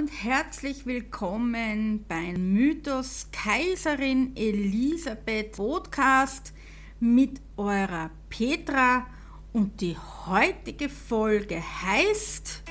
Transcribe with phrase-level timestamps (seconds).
[0.00, 6.54] Und herzlich willkommen beim Mythos Kaiserin Elisabeth Podcast
[7.00, 9.06] mit eurer Petra
[9.52, 9.94] und die
[10.26, 12.62] heutige Folge heißt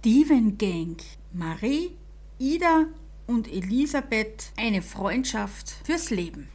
[0.00, 1.00] Steven Gang,
[1.32, 1.92] Marie,
[2.40, 2.86] Ida
[3.28, 6.48] und Elisabeth eine Freundschaft fürs Leben.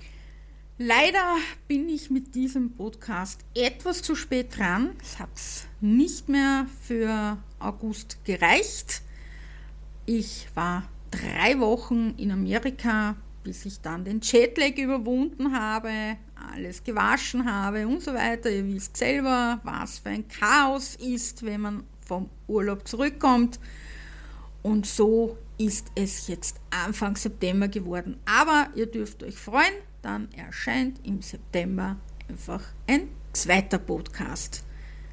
[0.77, 1.37] Leider
[1.69, 4.89] bin ich mit diesem Podcast etwas zu spät dran.
[5.01, 5.29] Es hat
[5.79, 9.01] nicht mehr für August gereicht.
[10.05, 13.15] Ich war drei Wochen in Amerika,
[13.45, 16.17] bis ich dann den Jetlag überwunden habe,
[16.51, 18.51] alles gewaschen habe und so weiter.
[18.51, 23.61] Ihr wisst selber, was für ein Chaos ist, wenn man vom Urlaub zurückkommt.
[24.61, 28.17] Und so ist es jetzt Anfang September geworden.
[28.25, 29.73] Aber ihr dürft euch freuen,
[30.05, 31.97] dann erscheint im September
[32.29, 34.63] einfach ein zweiter Podcast.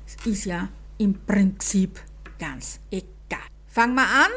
[0.07, 1.99] Es ist ja im Prinzip
[2.39, 3.41] ganz egal.
[3.69, 4.31] Fangen wir an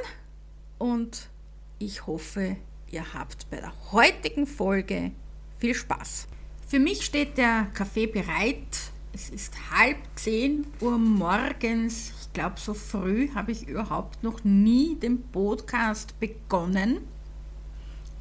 [0.77, 1.29] und
[1.77, 2.55] ich hoffe,
[2.89, 5.11] ihr habt bei der heutigen Folge
[5.59, 6.27] viel Spaß.
[6.65, 8.91] Für mich steht der Kaffee bereit.
[9.13, 12.13] Es ist halb zehn Uhr morgens.
[12.21, 16.99] Ich glaube, so früh habe ich überhaupt noch nie den Podcast begonnen.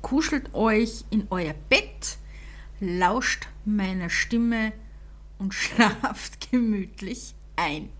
[0.03, 2.19] Kuschelt euch in euer Bett
[2.87, 4.73] lauscht meiner Stimme
[5.39, 7.91] und schlaft gemütlich ein.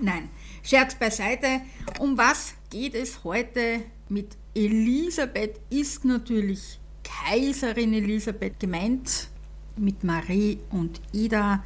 [0.00, 0.28] Nein,
[0.62, 1.60] Scherz beiseite.
[2.00, 5.60] Um was geht es heute mit Elisabeth?
[5.70, 9.28] Ist natürlich Kaiserin Elisabeth gemeint,
[9.76, 11.62] mit Marie und Ida,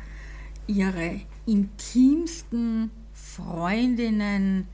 [0.67, 4.67] ihre intimsten Freundinnen.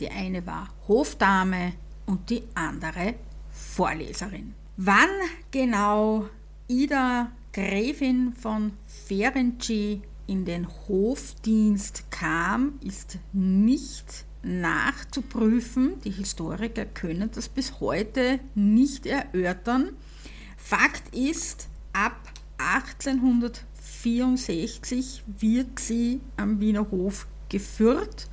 [0.00, 1.74] Die eine war Hofdame
[2.06, 3.14] und die andere
[3.50, 4.54] Vorleserin.
[4.76, 5.10] Wann
[5.50, 6.28] genau
[6.68, 16.00] Ida Gräfin von Ferenczi in den Hofdienst kam, ist nicht nachzuprüfen.
[16.04, 19.90] Die Historiker können das bis heute nicht erörtern.
[20.56, 22.16] Fakt ist, ab
[22.58, 28.28] 1864 wird sie am Wiener Hof geführt.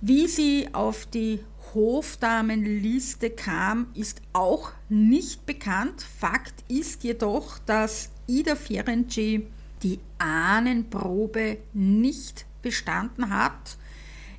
[0.00, 1.38] Wie sie auf die
[1.74, 6.02] Hofdamenliste kam, ist auch nicht bekannt.
[6.02, 9.46] Fakt ist jedoch, dass Ida Ferenczi
[9.82, 13.78] die Ahnenprobe nicht bestanden hat.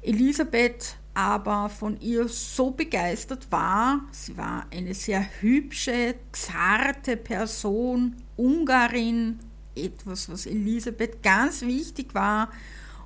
[0.01, 4.01] Elisabeth aber von ihr so begeistert war.
[4.11, 9.39] Sie war eine sehr hübsche, zarte Person, Ungarin,
[9.75, 12.49] etwas, was Elisabeth ganz wichtig war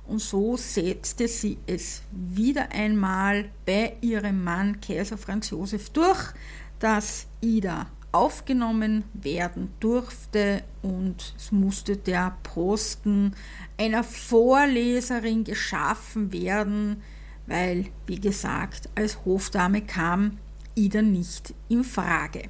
[0.08, 6.32] und so setzte sie es wieder einmal bei ihrem Mann Kaiser Franz Josef durch,
[6.78, 13.34] dass Ida aufgenommen werden durfte und es musste der Posten
[13.76, 17.02] einer Vorleserin geschaffen werden,
[17.46, 20.38] weil, wie gesagt, als Hofdame kam
[20.74, 22.48] Ida nicht in Frage.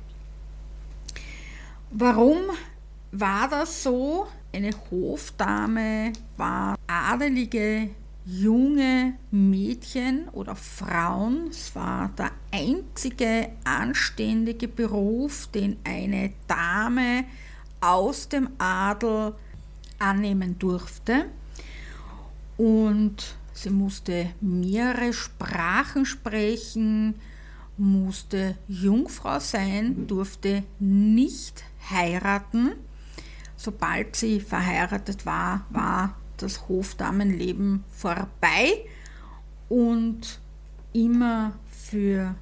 [1.90, 2.38] Warum
[3.10, 4.28] war das so?
[4.52, 7.90] Eine Hofdame war adelige
[8.24, 11.48] junge Mädchen oder Frauen.
[11.50, 17.24] Es war der einzige anständige Beruf, den eine Dame
[17.80, 19.34] aus dem Adel
[19.98, 21.26] annehmen durfte.
[22.56, 27.14] Und sie musste mehrere Sprachen sprechen,
[27.76, 32.72] musste Jungfrau sein, durfte nicht heiraten
[33.58, 38.84] sobald sie verheiratet war, war das Hofdamenleben vorbei
[39.68, 40.40] und
[40.92, 42.36] immer für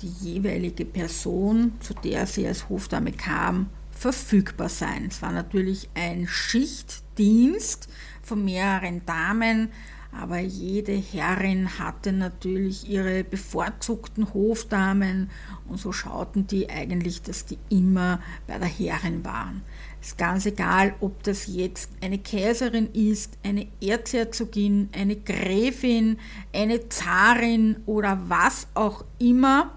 [0.00, 5.08] die jeweilige Person, zu der sie als Hofdame kam, verfügbar sein.
[5.10, 7.88] Es war natürlich ein Schichtdienst
[8.22, 9.70] von mehreren Damen,
[10.12, 15.30] aber jede Herrin hatte natürlich ihre bevorzugten Hofdamen
[15.68, 19.62] und so schauten die eigentlich, dass die immer bei der Herrin waren.
[20.00, 26.18] Es ist ganz egal, ob das jetzt eine Kaiserin ist, eine Erzherzogin, eine Gräfin,
[26.52, 29.72] eine Zarin oder was auch immer.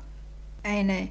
[0.63, 1.09] Eine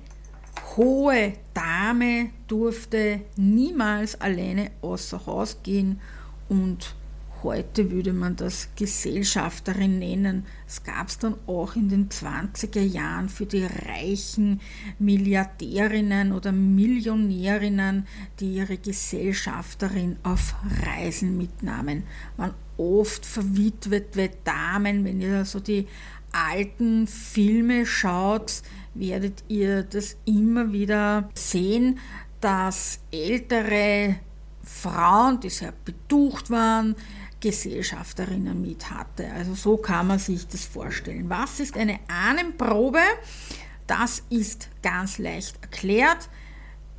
[0.77, 6.01] hohe Dame durfte niemals alleine außer Haus gehen
[6.49, 6.95] und
[7.43, 10.47] Heute würde man das Gesellschafterin nennen.
[10.69, 14.61] Es gab es dann auch in den 20er Jahren für die reichen
[15.01, 18.07] Milliardärinnen oder Millionärinnen,
[18.39, 20.55] die ihre Gesellschafterin auf
[20.87, 22.05] Reisen mitnahmen.
[22.37, 25.89] Waren oft verwitwete Damen, wenn ihr so die
[26.31, 28.63] alten Filme schaut,
[28.95, 31.99] werdet ihr das immer wieder sehen,
[32.41, 34.17] dass ältere
[34.63, 36.95] Frauen, die sehr betucht waren,
[37.43, 39.31] Gesellschafterinnen mit hatte.
[39.33, 41.29] Also so kann man sich das vorstellen.
[41.29, 43.03] Was ist eine Ahnenprobe?
[43.87, 46.31] Das ist ganz leicht erklärt.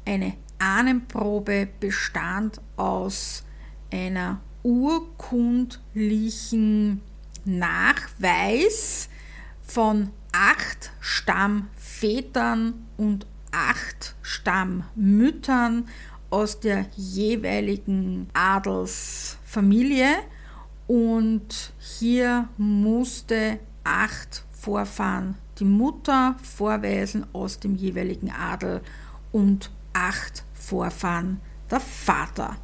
[0.05, 3.43] Eine Ahnenprobe bestand aus
[3.91, 7.01] einer urkundlichen
[7.45, 9.09] Nachweis
[9.61, 15.87] von acht Stammvätern und acht Stammmüttern
[16.29, 20.09] aus der jeweiligen Adelsfamilie
[20.93, 28.79] und hier musste acht Vorfahren die Mutter vorweisen aus dem jeweiligen Adel
[29.31, 31.41] und acht Vorfahren
[31.71, 32.57] der Vater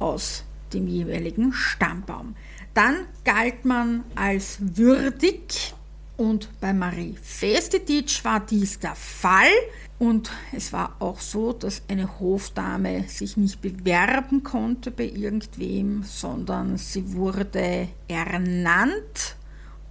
[0.00, 0.42] aus
[0.72, 2.34] dem jeweiligen Stammbaum.
[2.74, 5.72] Dann galt man als würdig
[6.16, 9.52] und bei Marie Festititsch war dies der Fall.
[9.98, 16.76] Und es war auch so, dass eine Hofdame sich nicht bewerben konnte bei irgendwem, sondern
[16.76, 19.36] sie wurde ernannt.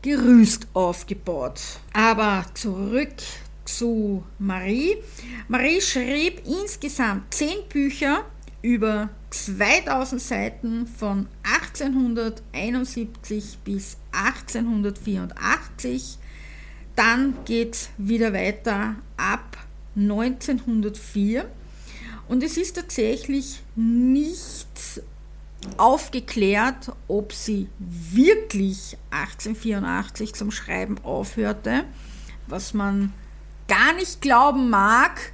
[0.00, 1.80] Gerüst aufgebaut.
[1.92, 3.14] Aber zurück
[3.64, 4.98] zu Marie.
[5.48, 8.24] Marie schrieb insgesamt zehn Bücher
[8.62, 16.18] über 2000 Seiten von 1871 bis 1884.
[16.94, 19.58] Dann geht es wieder weiter ab
[19.96, 21.50] 1904.
[22.28, 25.02] Und es ist tatsächlich nicht
[25.76, 31.84] aufgeklärt, ob sie wirklich 1884 zum Schreiben aufhörte,
[32.46, 33.12] was man
[33.68, 35.32] gar nicht glauben mag,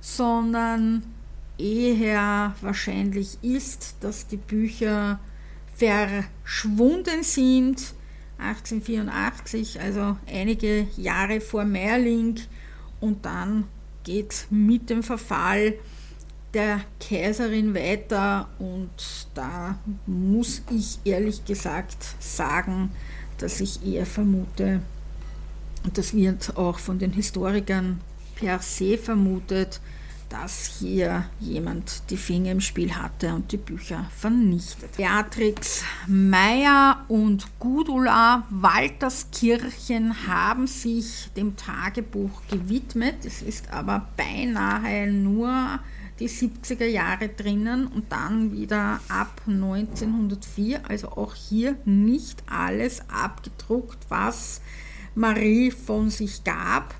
[0.00, 1.04] sondern
[1.58, 5.18] eher wahrscheinlich ist, dass die Bücher
[5.74, 7.94] verschwunden sind.
[8.38, 12.38] 1884, also einige Jahre vor Meerling
[13.00, 13.64] und dann
[14.04, 15.74] geht mit dem Verfall
[16.56, 18.88] der Kaiserin weiter und
[19.34, 22.90] da muss ich ehrlich gesagt sagen,
[23.36, 24.80] dass ich eher vermute,
[25.84, 28.00] und das wird auch von den Historikern
[28.36, 29.82] per se vermutet,
[30.30, 34.96] dass hier jemand die Finger im Spiel hatte und die Bücher vernichtet.
[34.96, 43.26] Beatrix Meyer und Gudula Walterskirchen haben sich dem Tagebuch gewidmet.
[43.26, 45.80] Es ist aber beinahe nur
[46.18, 53.98] die 70er Jahre drinnen und dann wieder ab 1904, also auch hier nicht alles abgedruckt,
[54.08, 54.60] was
[55.14, 56.94] Marie von sich gab.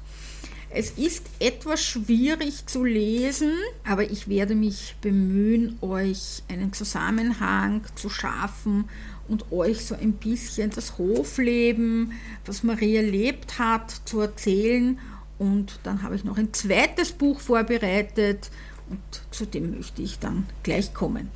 [0.69, 3.53] Es ist etwas schwierig zu lesen,
[3.85, 8.89] aber ich werde mich bemühen, euch einen Zusammenhang zu schaffen
[9.29, 12.13] und euch so ein bisschen das Hofleben,
[12.45, 14.99] was Marie erlebt hat, zu erzählen.
[15.39, 18.51] Und dann habe ich noch ein zweites Buch vorbereitet
[18.91, 19.01] und
[19.31, 21.31] zu dem möchte ich dann gleich kommen.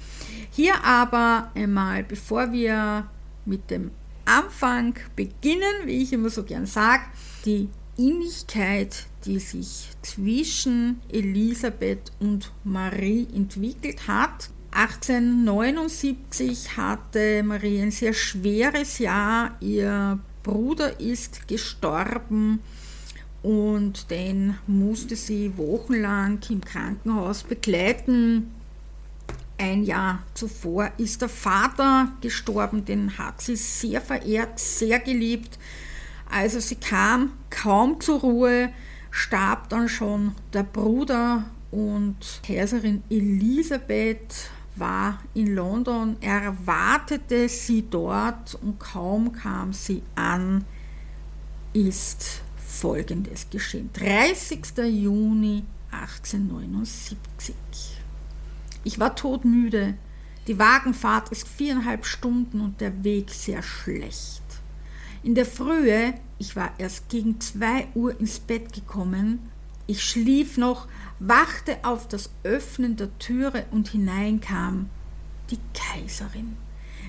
[0.50, 3.07] Hier aber einmal, bevor wir
[3.45, 3.90] mit dem
[4.25, 7.02] Anfang beginnen, wie ich immer so gern sage,
[7.45, 14.50] die Innigkeit, die sich zwischen Elisabeth und Marie entwickelt hat.
[14.71, 19.57] 1879 hatte Marie ein sehr schweres Jahr.
[19.61, 22.61] Ihr Bruder ist gestorben
[23.42, 28.52] und den musste sie wochenlang im Krankenhaus begleiten.
[29.59, 35.59] Ein Jahr zuvor ist der Vater gestorben, den hat sie sehr verehrt, sehr geliebt.
[36.30, 38.70] Also sie kam kaum zur Ruhe,
[39.11, 48.78] starb dann schon der Bruder und Kaiserin Elisabeth war in London, erwartete sie dort und
[48.78, 50.64] kaum kam sie an,
[51.73, 52.42] ist
[52.80, 53.90] Folgendes geschehen.
[53.92, 54.78] 30.
[54.88, 57.54] Juni 1879.
[58.84, 59.99] Ich war todmüde.
[60.46, 64.40] Die Wagenfahrt ist viereinhalb Stunden und der Weg sehr schlecht.
[65.22, 69.50] In der Frühe, ich war erst gegen zwei Uhr ins Bett gekommen,
[69.87, 74.88] ich schlief noch, wachte auf das Öffnen der Türe und hineinkam
[75.50, 76.56] die Kaiserin.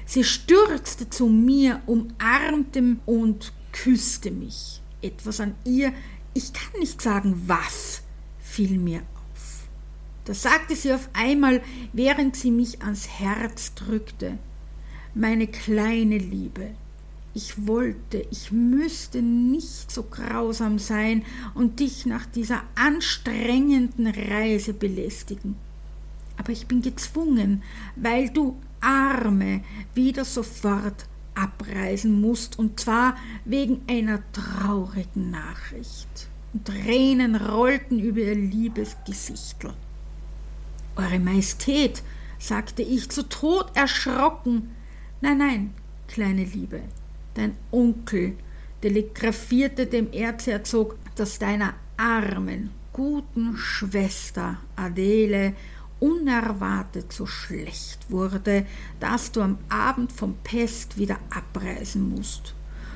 [0.06, 4.81] Sie stürzte zu mir, umarmte und küsste mich.
[5.02, 5.94] Etwas an ihr,
[6.34, 8.04] ich kann nicht sagen was,
[8.40, 9.68] fiel mir auf.
[10.26, 11.62] Da sagte sie auf einmal,
[11.94, 14.38] während sie mich ans Herz drückte,
[15.14, 16.72] meine kleine Liebe,
[17.34, 25.56] ich wollte, ich müsste nicht so grausam sein und dich nach dieser anstrengenden Reise belästigen.
[26.38, 27.64] Aber ich bin gezwungen,
[27.96, 31.06] weil du Arme wieder sofort
[31.36, 36.28] abreisen musst, und zwar wegen einer traurigen Nachricht.
[36.54, 39.74] Und Tränen rollten über ihr liebes Gesichtel.
[40.96, 42.04] Eure Majestät,
[42.40, 44.72] sagte ich, zu Tod erschrocken.
[45.22, 45.74] Nein, nein,
[46.08, 46.82] kleine Liebe,
[47.36, 48.36] dein Onkel
[48.82, 55.54] telegrafierte dem Erzherzog, dass deiner armen, guten Schwester Adele
[56.02, 58.66] unerwartet so schlecht wurde,
[59.00, 62.54] dass du am Abend vom Pest wieder abreisen musst.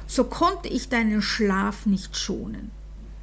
[0.08, 2.72] So konnte ich deinen Schlaf nicht schonen.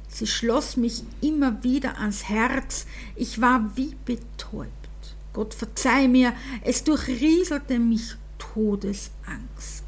[0.07, 2.85] Sie schloss mich immer wieder ans Herz,
[3.15, 4.71] ich war wie betäubt.
[5.33, 9.83] Gott verzeih mir, es durchrieselte mich Todesangst.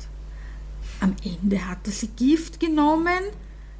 [1.00, 3.24] Am Ende hatte sie Gift genommen.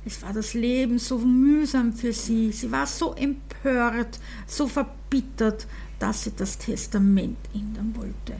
[0.06, 2.52] Es war das Leben so mühsam für sie.
[2.52, 5.66] Sie war so empört, so verbittert,
[6.00, 8.40] dass sie das Testament ändern wollte.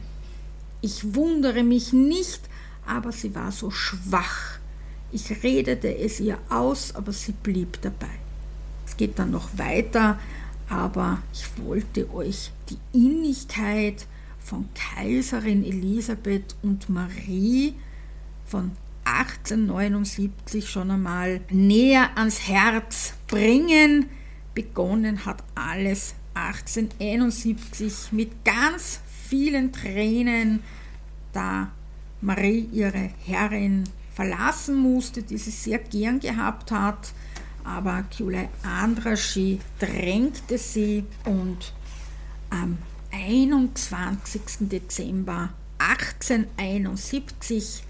[0.80, 2.40] Ich wundere mich nicht,
[2.86, 4.58] aber sie war so schwach.
[5.12, 8.10] Ich redete es ihr aus, aber sie blieb dabei.
[8.86, 10.18] Es geht dann noch weiter,
[10.68, 14.06] aber ich wollte euch die Innigkeit
[14.38, 17.74] von Kaiserin Elisabeth und Marie
[18.44, 18.72] von
[19.04, 24.08] 1879 schon einmal näher ans Herz bringen.
[24.54, 30.62] Begonnen hat alles 1871 mit ganz vielen Tränen,
[31.32, 31.72] da
[32.20, 37.12] Marie ihre Herrin verlassen musste, die sie sehr gern gehabt hat.
[37.64, 41.72] Aber Kyulai Andraschi drängte sie und
[42.50, 42.78] am
[43.12, 44.42] 21.
[44.60, 47.82] Dezember 1871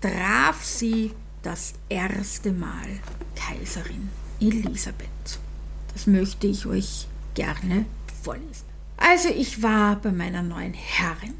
[0.00, 3.00] traf sie das erste Mal
[3.34, 4.08] Kaiserin
[4.40, 5.40] Elisabeth.
[5.92, 7.86] Das möchte ich euch gerne
[8.22, 8.64] vorlesen.
[8.96, 11.34] Also ich war bei meiner neuen Herrin.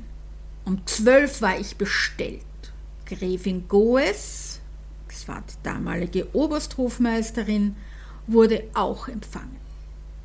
[0.65, 2.43] Um zwölf war ich bestellt.
[3.07, 4.61] Gräfin Goes,
[5.09, 7.77] das war die damalige Obersthofmeisterin,
[8.27, 9.57] wurde auch empfangen.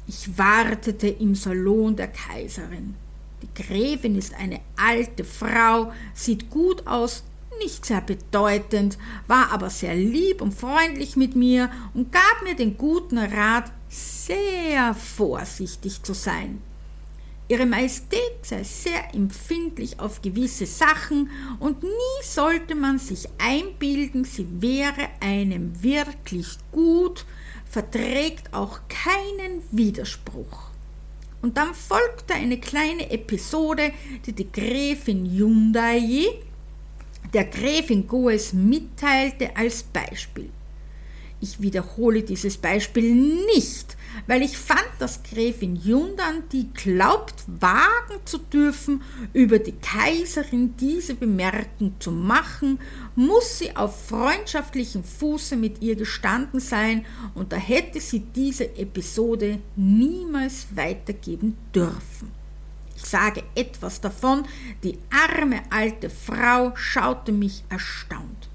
[0.07, 2.95] Ich wartete im Salon der Kaiserin.
[3.41, 7.23] Die Gräfin ist eine alte Frau, sieht gut aus,
[7.59, 8.97] nicht sehr bedeutend,
[9.27, 14.93] war aber sehr lieb und freundlich mit mir und gab mir den guten Rat, sehr
[14.93, 16.61] vorsichtig zu sein.
[17.47, 24.47] Ihre Majestät sei sehr empfindlich auf gewisse Sachen und nie sollte man sich einbilden, sie
[24.61, 27.25] wäre einem wirklich gut,
[27.67, 30.69] verträgt auch keinen Widerspruch.
[31.41, 33.93] Und dann folgte eine kleine Episode,
[34.25, 36.27] die die Gräfin Hyundai
[37.33, 40.49] der Gräfin Goes mitteilte als Beispiel.
[41.41, 43.95] Ich wiederhole dieses Beispiel nicht,
[44.27, 51.15] weil ich fand, dass Gräfin Jundan, die glaubt, wagen zu dürfen, über die Kaiserin diese
[51.15, 52.79] Bemerkung zu machen,
[53.15, 57.05] muss sie auf freundschaftlichem Fuße mit ihr gestanden sein,
[57.35, 62.31] und da hätte sie diese Episode niemals weitergeben dürfen.
[62.97, 64.43] Ich sage etwas davon,
[64.83, 68.49] die arme alte Frau schaute mich erstaunt.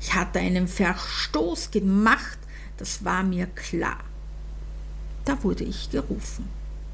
[0.00, 2.38] Ich hatte einen Verstoß gemacht,
[2.76, 4.04] das war mir klar.
[5.24, 6.48] Da wurde ich gerufen.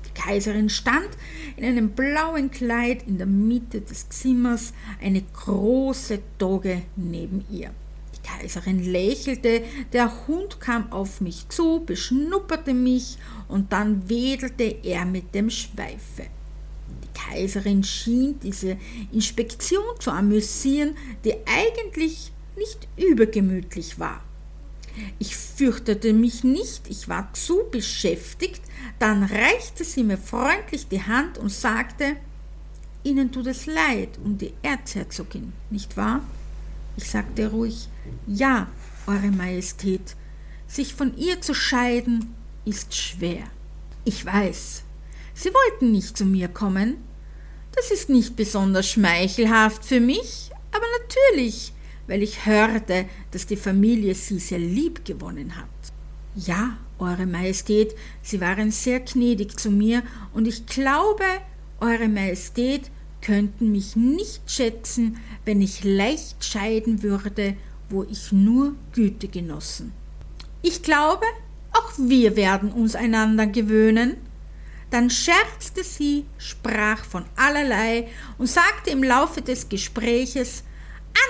[0.07, 1.09] Die Kaiserin stand
[1.57, 7.71] in einem blauen Kleid in der Mitte des Zimmers, eine große Dogge neben ihr.
[8.15, 13.19] Die Kaiserin lächelte, der Hund kam auf mich zu, beschnupperte mich
[13.49, 16.27] und dann wedelte er mit dem Schweife.
[17.05, 18.77] Die Kaiserin schien diese
[19.13, 24.23] Inspektion zu amüsieren, die eigentlich nicht übergemütlich war.
[25.19, 28.63] Ich fürchtete mich nicht, ich war zu beschäftigt,
[28.99, 32.17] dann reichte sie mir freundlich die Hand und sagte,
[33.05, 36.21] Ihnen tut es leid um die Erzherzogin, nicht wahr?
[36.97, 37.89] Ich sagte ruhig,
[38.27, 38.69] ja,
[39.07, 40.15] Eure Majestät,
[40.69, 43.45] sich von ihr zu scheiden ist schwer.
[44.05, 44.85] Ich weiß,
[45.35, 46.99] Sie wollten nicht zu mir kommen.
[47.75, 51.73] Das ist nicht besonders schmeichelhaft für mich, aber natürlich,
[52.07, 55.69] weil ich hörte, dass die Familie Sie sehr lieb gewonnen hat.
[56.35, 61.25] Ja, Eure Majestät, Sie waren sehr gnädig zu mir, und ich glaube,
[61.81, 62.91] Eure Majestät
[63.21, 67.57] könnten mich nicht schätzen, wenn ich leicht scheiden würde,
[67.89, 69.93] wo ich nur Güte genossen.
[70.63, 71.27] Ich glaube,
[71.73, 74.17] auch wir werden uns einander gewöhnen.
[74.91, 80.65] Dann scherzte sie, sprach von allerlei und sagte im Laufe des Gespräches,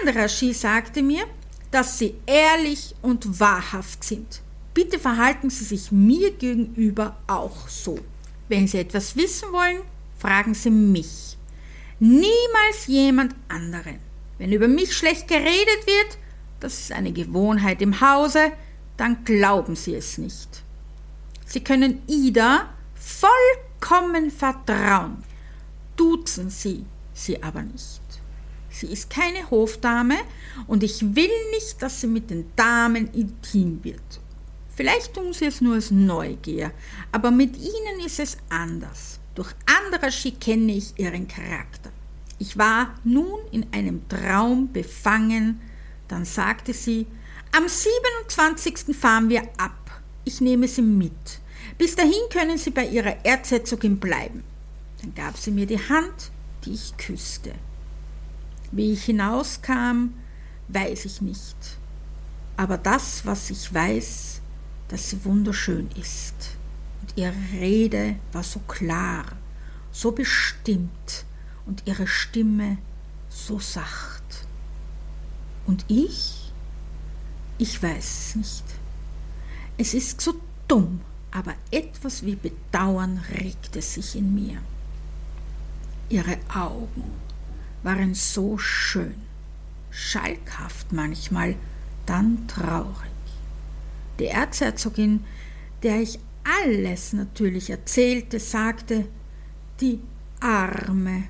[0.00, 1.24] Andraschi sagte mir,
[1.70, 4.42] dass Sie ehrlich und wahrhaft sind.
[4.74, 7.98] Bitte verhalten Sie sich mir gegenüber auch so.
[8.48, 9.82] Wenn Sie etwas wissen wollen,
[10.18, 11.36] fragen Sie mich.
[12.00, 13.98] Niemals jemand anderen.
[14.38, 16.18] Wenn über mich schlecht geredet wird,
[16.60, 18.52] das ist eine Gewohnheit im Hause,
[18.96, 20.62] dann glauben Sie es nicht.
[21.46, 25.22] Sie können Ida vollkommen vertrauen.
[25.96, 26.84] Duzen Sie
[27.14, 28.00] sie aber nicht.
[28.72, 30.16] Sie ist keine Hofdame
[30.66, 34.00] und ich will nicht, dass sie mit den Damen intim wird.
[34.74, 36.72] Vielleicht tun sie es nur aus Neugier,
[37.12, 39.20] aber mit ihnen ist es anders.
[39.34, 41.90] Durch Andraschi kenne ich ihren Charakter.
[42.38, 45.60] Ich war nun in einem Traum befangen,
[46.08, 47.06] dann sagte sie,
[47.54, 48.96] am 27.
[48.96, 50.02] fahren wir ab.
[50.24, 51.12] Ich nehme sie mit.
[51.78, 54.42] Bis dahin können Sie bei Ihrer Erzherzogin bleiben.
[55.00, 56.30] Dann gab sie mir die Hand,
[56.64, 57.52] die ich küsste.
[58.72, 60.14] Wie ich hinauskam,
[60.68, 61.56] weiß ich nicht.
[62.56, 64.40] Aber das, was ich weiß,
[64.88, 66.56] dass sie wunderschön ist.
[67.00, 69.24] Und ihre Rede war so klar,
[69.90, 71.24] so bestimmt
[71.66, 72.78] und ihre Stimme
[73.28, 74.46] so sacht.
[75.66, 76.52] Und ich?
[77.58, 78.64] Ich weiß es nicht.
[79.78, 80.34] Es ist so
[80.66, 84.58] dumm, aber etwas wie Bedauern regte sich in mir.
[86.08, 87.04] Ihre Augen
[87.82, 89.14] waren so schön,
[89.90, 91.56] schalkhaft manchmal,
[92.06, 93.12] dann traurig
[94.22, 95.24] die Erzherzogin,
[95.82, 99.06] der ich alles natürlich erzählte, sagte,
[99.80, 99.98] die
[100.40, 101.24] Arme,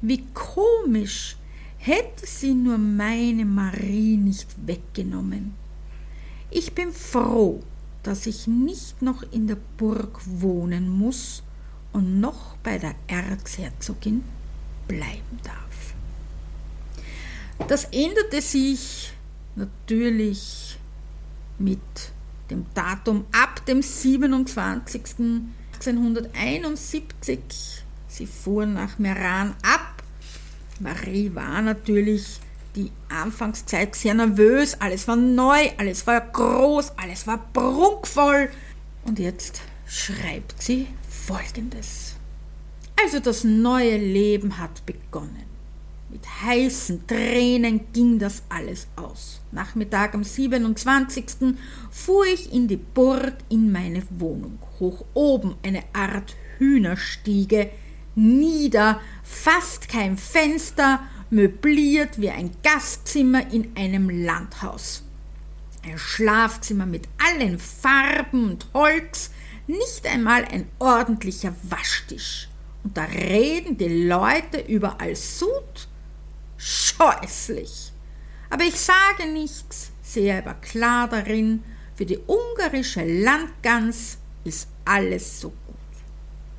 [0.00, 1.36] wie komisch,
[1.78, 5.54] hätte sie nur meine Marie nicht weggenommen.
[6.50, 7.62] Ich bin froh,
[8.02, 11.42] dass ich nicht noch in der Burg wohnen muss
[11.92, 14.22] und noch bei der Erzherzogin
[14.86, 15.69] bleiben darf.
[17.68, 19.12] Das änderte sich
[19.54, 20.78] natürlich
[21.58, 21.78] mit
[22.50, 25.02] dem Datum ab dem 27.
[25.74, 27.38] 1871.
[28.08, 30.02] Sie fuhren nach Meran ab.
[30.80, 32.40] Marie war natürlich
[32.74, 34.80] die Anfangszeit sehr nervös.
[34.80, 38.50] Alles war neu, alles war groß, alles war prunkvoll.
[39.04, 42.14] Und jetzt schreibt sie Folgendes.
[43.02, 45.49] Also das neue Leben hat begonnen.
[46.10, 49.40] Mit heißen Tränen ging das alles aus.
[49.52, 51.54] Nachmittag am 27.
[51.88, 54.58] fuhr ich in die Burg in meine Wohnung.
[54.80, 57.70] Hoch oben eine Art Hühnerstiege,
[58.16, 65.04] nieder, fast kein Fenster, möbliert wie ein Gastzimmer in einem Landhaus.
[65.84, 69.30] Ein Schlafzimmer mit allen Farben und Holz,
[69.68, 72.48] nicht einmal ein ordentlicher Waschtisch.
[72.82, 75.88] Und da reden die Leute überall Sud
[76.60, 77.92] scheußlich.
[78.50, 81.62] Aber ich sage nichts, sehe aber klar darin,
[81.94, 85.76] für die ungarische Landgans ist alles so gut.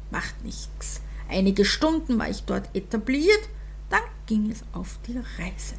[0.10, 1.02] Macht nichts.
[1.30, 3.50] Einige Stunden war ich dort etabliert,
[3.90, 5.76] dann ging es auf die Reise.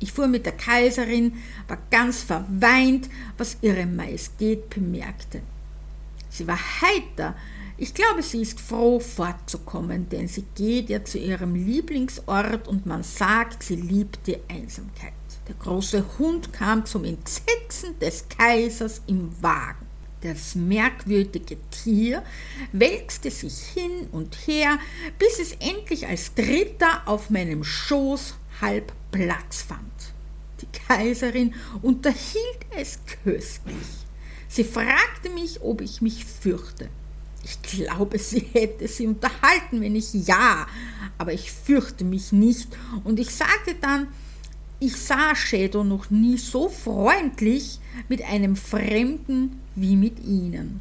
[0.00, 1.34] Ich fuhr mit der Kaiserin,
[1.68, 5.42] war ganz verweint, was ihre Majestät bemerkte.
[6.28, 7.36] Sie war heiter,
[7.78, 13.02] ich glaube, sie ist froh, fortzukommen, denn sie geht ja zu ihrem Lieblingsort und man
[13.02, 15.12] sagt, sie liebt die Einsamkeit.
[15.48, 19.86] Der große Hund kam zum Entsetzen des Kaisers im Wagen.
[20.20, 22.22] Das merkwürdige Tier
[22.70, 24.78] wälzte sich hin und her,
[25.18, 29.80] bis es endlich als Dritter auf meinem Schoß halb Platz fand.
[30.60, 34.06] Die Kaiserin unterhielt es köstlich.
[34.46, 36.88] Sie fragte mich, ob ich mich fürchte.
[37.44, 40.66] Ich glaube, sie hätte sie unterhalten, wenn ich ja,
[41.18, 42.68] aber ich fürchte mich nicht.
[43.04, 44.08] Und ich sagte dann,
[44.78, 47.78] ich sah Shadow noch nie so freundlich
[48.08, 50.80] mit einem Fremden wie mit ihnen.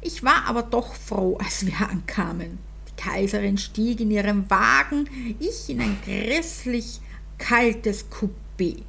[0.00, 2.58] Ich war aber doch froh, als wir ankamen.
[2.88, 5.08] Die Kaiserin stieg in ihrem Wagen,
[5.40, 7.00] ich in ein grässlich
[7.38, 8.82] kaltes Coupé.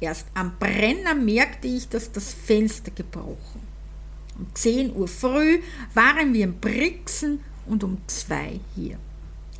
[0.00, 3.69] Erst am Brenner merkte ich, dass das Fenster gebrochen.
[4.40, 5.60] Um 10 Uhr früh
[5.92, 8.98] waren wir in Brixen und um zwei hier.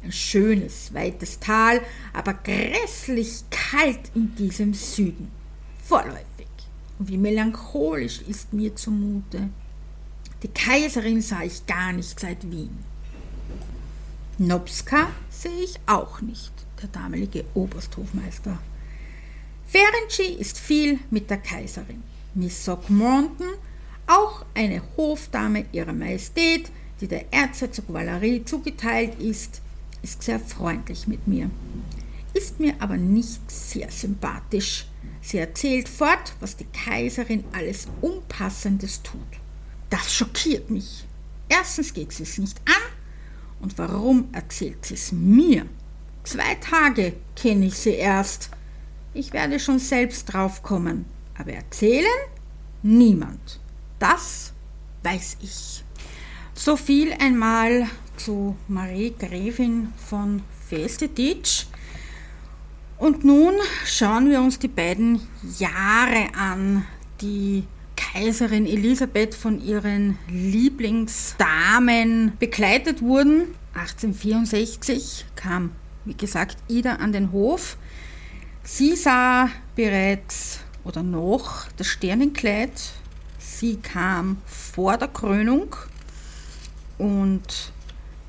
[0.03, 1.83] Ein schönes, weites Tal,
[2.15, 5.31] aber grässlich kalt in diesem Süden.
[5.85, 6.47] Vorläufig.
[6.99, 9.51] Und wie melancholisch ist mir zumute.
[10.43, 12.79] Die Kaiserin sah ich gar nicht seit Wien.
[14.39, 18.59] Nopska sehe ich auch nicht, der damalige Obersthofmeister.
[19.67, 22.03] Ferenczi ist viel mit der Kaiserin.
[22.35, 23.49] Miss Sockmonton,
[24.11, 26.71] auch eine Hofdame ihrer Majestät,
[27.01, 29.63] die der Erzherzog Valerie zugeteilt ist,
[30.03, 31.51] ist sehr freundlich mit mir,
[32.35, 34.87] ist mir aber nicht sehr sympathisch.
[35.23, 39.21] Sie erzählt fort, was die Kaiserin alles Unpassendes tut.
[39.91, 41.05] Das schockiert mich.
[41.49, 42.93] Erstens geht sie es nicht an
[43.61, 45.67] und warum erzählt sie es mir?
[46.25, 48.51] Zwei Tage kenne ich sie erst.
[49.15, 51.05] Ich werde schon selbst drauf kommen,
[51.37, 52.07] aber erzählen
[52.83, 53.60] niemand.
[54.01, 54.53] Das
[55.05, 55.85] weiß ich.
[56.55, 57.87] So viel einmal
[58.17, 61.67] zu Marie Gräfin von Festetitsch.
[62.99, 63.55] Und nun
[63.87, 65.21] schauen wir uns die beiden
[65.59, 66.85] Jahre an,
[67.21, 67.65] die
[67.97, 73.55] Kaiserin Elisabeth von ihren Lieblingsdamen begleitet wurden.
[73.75, 75.73] 1864 kam,
[76.05, 77.77] wie gesagt, Ida an den Hof.
[78.63, 82.73] Sie sah bereits oder noch das Sternenkleid.
[83.61, 85.77] Sie kam vor der Krönung
[86.97, 87.75] und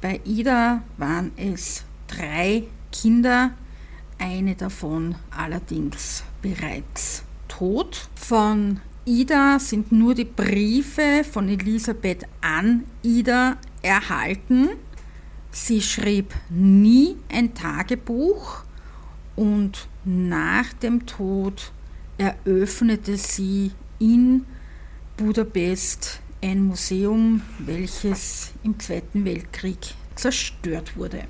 [0.01, 3.51] bei Ida waren es drei Kinder,
[4.19, 8.09] eine davon allerdings bereits tot.
[8.13, 14.71] Von Ida sind nur die Briefe von Elisabeth an Ida erhalten.
[15.49, 18.63] Sie schrieb nie ein Tagebuch
[19.37, 21.71] und nach dem Tod
[22.17, 24.45] eröffnete sie in
[25.21, 29.77] Budapest ein Museum, welches im Zweiten Weltkrieg
[30.15, 31.25] zerstört wurde.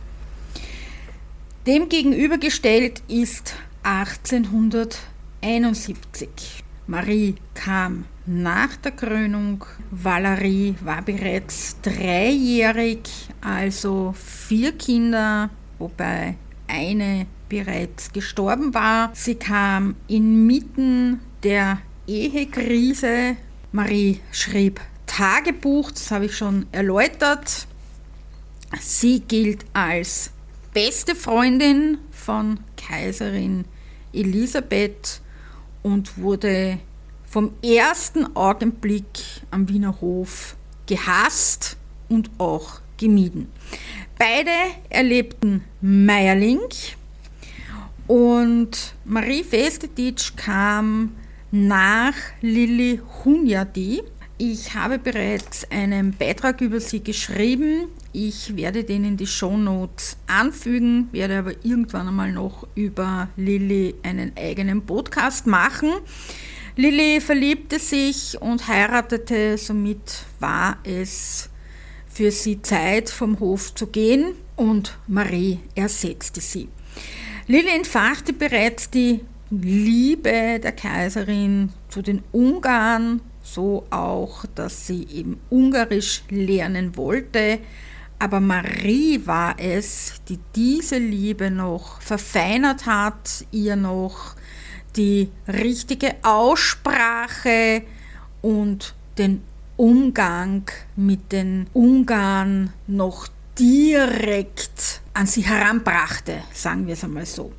[1.67, 6.63] Dem gegenübergestellt ist 1871.
[6.87, 9.65] Marie kam nach der Krönung.
[9.91, 13.01] Valerie war bereits dreijährig,
[13.41, 15.49] also vier Kinder,
[15.79, 19.11] wobei eine bereits gestorben war.
[19.15, 23.35] Sie kam inmitten der Ehekrise.
[23.73, 27.67] Marie schrieb Tagebuch, das habe ich schon erläutert.
[28.81, 30.31] Sie gilt als
[30.73, 33.63] beste Freundin von Kaiserin
[34.11, 35.21] Elisabeth
[35.83, 36.79] und wurde
[37.25, 39.05] vom ersten Augenblick
[39.51, 41.77] am Wiener Hof gehasst
[42.09, 43.49] und auch gemieden.
[44.17, 44.51] Beide
[44.89, 46.59] erlebten Meierling
[48.07, 51.15] und Marie Festetitsch kam
[51.51, 54.01] nach Lilly Hunyadi
[54.43, 57.89] ich habe bereits einen Beitrag über sie geschrieben.
[58.11, 63.93] Ich werde den in die Show Notes anfügen, werde aber irgendwann einmal noch über Lilly
[64.01, 65.91] einen eigenen Podcast machen.
[66.75, 71.51] Lilly verliebte sich und heiratete, somit war es
[72.07, 76.67] für sie Zeit, vom Hof zu gehen und Marie ersetzte sie.
[77.45, 79.19] Lilly entfachte bereits die
[79.51, 87.59] Liebe der Kaiserin zu den Ungarn so auch, dass sie eben Ungarisch lernen wollte.
[88.19, 94.35] Aber Marie war es, die diese Liebe noch verfeinert hat, ihr noch
[94.95, 97.81] die richtige Aussprache
[98.41, 99.41] und den
[99.75, 107.51] Umgang mit den Ungarn noch direkt an sie heranbrachte, sagen wir es einmal so.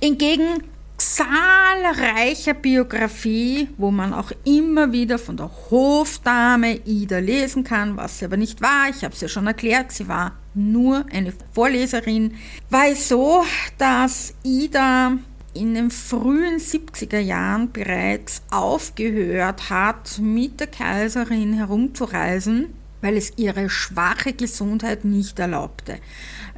[0.00, 0.62] Hingegen
[1.02, 8.24] zahlreicher Biografie, wo man auch immer wieder von der Hofdame Ida lesen kann, was sie
[8.24, 8.88] aber nicht war.
[8.88, 12.34] Ich habe es ja schon erklärt, sie war nur eine Vorleserin.
[12.70, 13.44] War es so,
[13.78, 15.18] dass Ida
[15.54, 23.68] in den frühen 70er Jahren bereits aufgehört hat, mit der Kaiserin herumzureisen, weil es ihre
[23.68, 25.98] schwache Gesundheit nicht erlaubte.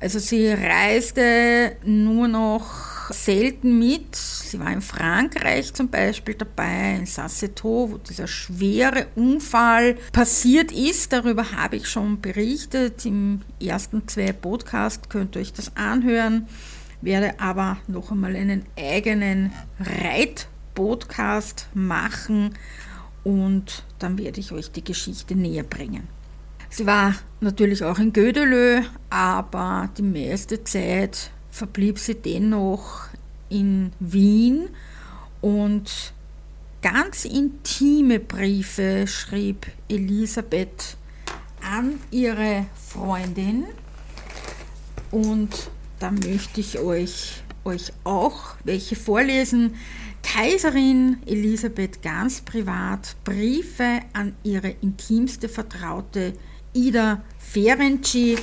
[0.01, 4.17] Also sie reiste nur noch selten mit.
[4.17, 11.13] Sie war in Frankreich zum Beispiel dabei, in Sasseto, wo dieser schwere Unfall passiert ist.
[11.13, 13.05] Darüber habe ich schon berichtet.
[13.07, 16.49] Im ersten zwei Podcast könnt ihr euch das anhören.
[17.01, 22.55] Werde aber noch einmal einen eigenen Reit-Podcast machen
[23.25, 26.09] und dann werde ich euch die Geschichte näher bringen.
[26.71, 33.07] Sie war natürlich auch in Gödelö, aber die meiste Zeit verblieb sie dennoch
[33.49, 34.71] in Wien
[35.41, 36.13] und
[36.83, 40.97] ganz intime Briefe schrieb Elisabeth
[41.63, 43.67] an ihre Freundin
[45.13, 49.77] und da möchte ich euch, euch auch welche vorlesen.
[50.25, 56.33] Kaiserin Elisabeth ganz privat Briefe an ihre intimste Vertraute
[56.73, 58.39] Ida Ferenczi,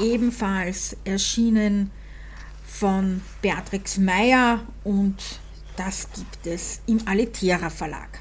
[0.00, 1.92] ebenfalls erschienen
[2.80, 5.16] von Beatrix Meyer und
[5.76, 8.20] das gibt es im Alitera Verlag.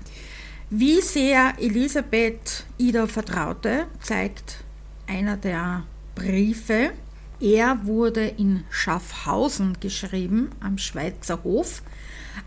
[0.70, 4.66] Wie sehr Elisabeth Ida vertraute, zeigt
[5.08, 6.92] einer der Briefe.
[7.40, 11.82] Er wurde in Schaffhausen geschrieben, am Schweizer Hof,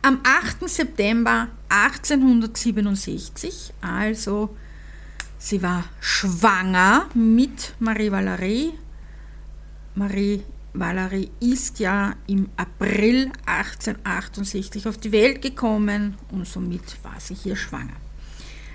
[0.03, 0.69] am 8.
[0.69, 4.55] September 1867, also
[5.39, 8.75] Sie war schwanger mit Marie Valerie.
[9.95, 10.43] Marie
[10.75, 17.57] Valerie ist ja im April 1868 auf die Welt gekommen und somit war sie hier
[17.57, 17.97] schwanger.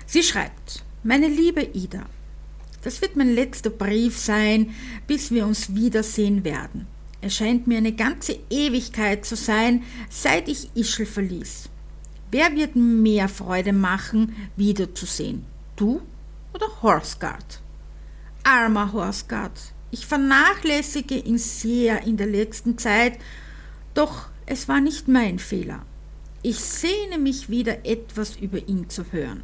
[0.06, 2.06] Sie schreibt, meine liebe Ida,
[2.82, 4.74] das wird mein letzter Brief sein,
[5.06, 6.86] bis wir uns wiedersehen werden.
[7.20, 11.68] Es scheint mir eine ganze Ewigkeit zu sein, seit ich Ischl verließ.
[12.30, 15.44] Wer wird mehr Freude machen, wiederzusehen?
[15.74, 16.00] Du
[16.54, 17.60] oder Horsgard.
[18.44, 23.18] Armer Horsgard, ich vernachlässige ihn sehr in der letzten Zeit,
[23.94, 25.84] doch es war nicht mein Fehler.
[26.42, 29.42] Ich sehne mich wieder etwas über ihn zu hören.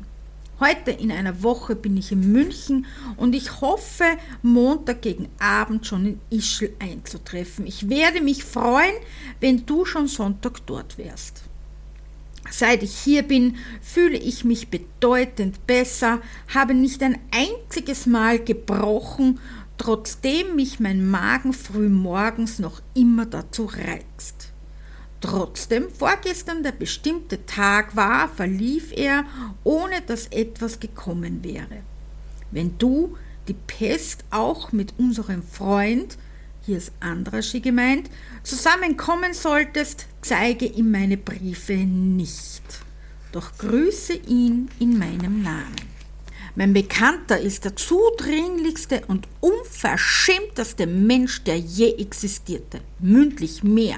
[0.60, 4.04] Heute in einer Woche bin ich in München und ich hoffe,
[4.42, 7.66] Montag gegen Abend schon in Ischl einzutreffen.
[7.66, 8.94] Ich werde mich freuen,
[9.40, 11.42] wenn du schon Sonntag dort wärst.
[12.50, 16.20] Seit ich hier bin, fühle ich mich bedeutend besser,
[16.54, 19.40] habe nicht ein einziges Mal gebrochen,
[19.78, 24.52] trotzdem mich mein Magen früh morgens noch immer dazu reizt.
[25.20, 29.24] Trotzdem vorgestern der bestimmte Tag war, verlief er,
[29.64, 31.82] ohne dass etwas gekommen wäre.
[32.50, 33.16] Wenn du
[33.48, 36.18] die Pest auch mit unserem Freund,
[36.66, 38.10] hier ist Andraschi gemeint,
[38.42, 42.62] zusammenkommen solltest, zeige ihm meine Briefe nicht,
[43.32, 45.93] doch grüße ihn in meinem Namen.
[46.56, 52.80] Mein Bekannter ist der zudringlichste und unverschämteste Mensch, der je existierte.
[53.00, 53.96] Mündlich mehr.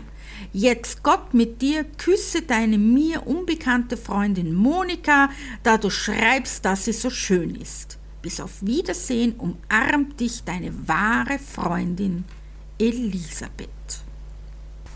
[0.55, 5.29] Jetzt Gott mit dir, küsse deine mir unbekannte Freundin Monika,
[5.62, 7.99] da du schreibst, dass sie so schön ist.
[8.23, 12.25] Bis auf Wiedersehen umarmt dich deine wahre Freundin
[12.79, 13.76] Elisabeth.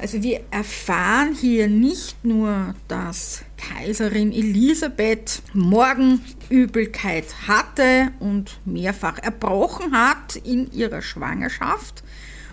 [0.00, 10.36] Also wir erfahren hier nicht nur, dass Kaiserin Elisabeth Morgenübelkeit hatte und mehrfach erbrochen hat
[10.36, 12.02] in ihrer Schwangerschaft,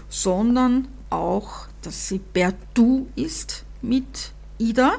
[0.10, 4.96] sondern auch, dass sie per Du ist mit Ida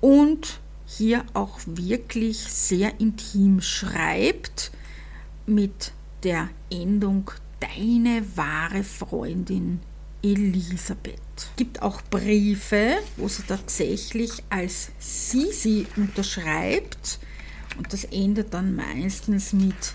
[0.00, 4.72] und hier auch wirklich sehr intim schreibt
[5.44, 9.80] mit der Endung deine wahre Freundin
[10.22, 11.21] Elisabeth.
[11.56, 17.18] Gibt auch Briefe, wo sie tatsächlich als Sisi unterschreibt
[17.76, 19.94] und das endet dann meistens mit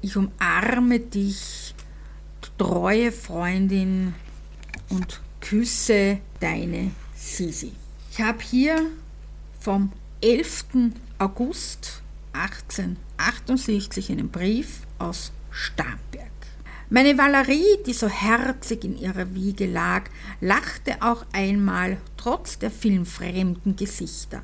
[0.00, 1.74] Ich umarme dich,
[2.58, 4.14] treue Freundin
[4.88, 7.72] und küsse deine Sisi.
[8.10, 8.90] Ich habe hier
[9.60, 10.66] vom 11.
[11.18, 16.33] August 1868 einen Brief aus Starnberg.
[16.90, 20.04] Meine Valerie, die so herzig in ihrer Wiege lag,
[20.40, 24.42] lachte auch einmal trotz der vielen fremden Gesichter.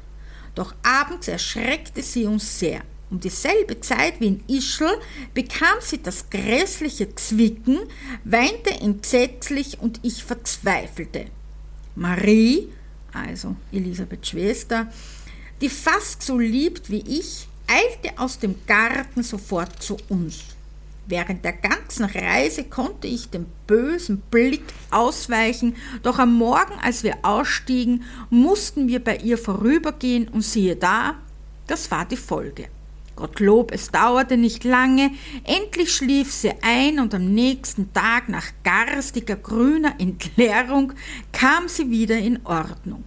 [0.55, 2.81] Doch abends erschreckte sie uns sehr.
[3.11, 4.91] Um dieselbe Zeit wie in Ischl
[5.35, 7.79] bekam sie das grässliche Zwicken,
[8.25, 11.27] weinte entsetzlich und ich verzweifelte.
[11.95, 12.69] Marie,
[13.13, 14.91] also Elisabeths Schwester,
[15.61, 20.45] die fast so liebt wie ich, eilte aus dem Garten sofort zu uns.
[21.07, 27.19] Während der ganzen Reise konnte ich dem bösen Blick ausweichen, doch am Morgen, als wir
[27.23, 31.17] ausstiegen, mussten wir bei ihr vorübergehen und siehe da,
[31.67, 32.69] das war die Folge.
[33.17, 35.11] Gottlob, es dauerte nicht lange,
[35.45, 40.95] endlich schlief sie ein und am nächsten Tag nach garstiger grüner Entleerung
[41.33, 43.05] kam sie wieder in Ordnung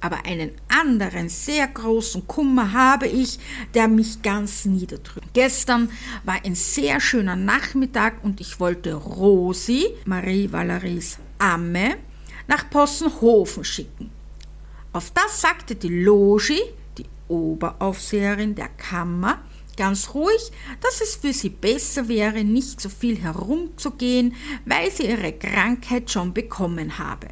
[0.00, 3.38] aber einen anderen sehr großen Kummer habe ich,
[3.74, 5.28] der mich ganz niederdrückt.
[5.34, 5.90] Gestern
[6.24, 11.96] war ein sehr schöner Nachmittag und ich wollte Rosi, Marie Valeries Amme,
[12.48, 14.10] nach Possenhofen schicken.
[14.92, 16.60] Auf das sagte die Logi,
[16.98, 19.38] die Oberaufseherin der Kammer,
[19.76, 24.34] ganz ruhig, dass es für sie besser wäre, nicht so viel herumzugehen,
[24.64, 27.28] weil sie ihre Krankheit schon bekommen habe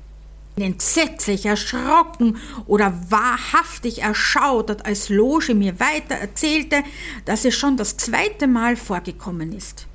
[0.60, 6.82] entsetzlich erschrocken oder wahrhaftig erschaudert, als Loge mir weiter erzählte,
[7.24, 9.86] dass es schon das zweite Mal vorgekommen ist.